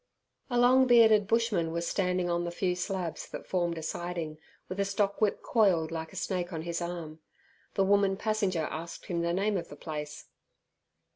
[0.49, 4.79] A long bearded bushman was standing on the few slabs that formed a siding, with
[4.79, 7.19] a stockwhip coiled like a snake on his arm.
[7.75, 10.25] The woman passenger asked him the name of the place.